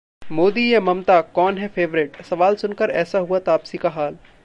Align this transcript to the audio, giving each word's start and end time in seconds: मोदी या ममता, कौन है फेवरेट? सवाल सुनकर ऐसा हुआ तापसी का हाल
मोदी 0.31 0.73
या 0.73 0.79
ममता, 0.81 1.19
कौन 1.21 1.57
है 1.57 1.67
फेवरेट? 1.67 2.21
सवाल 2.21 2.55
सुनकर 2.55 2.89
ऐसा 2.89 3.19
हुआ 3.19 3.39
तापसी 3.39 3.77
का 3.77 3.89
हाल 3.89 4.17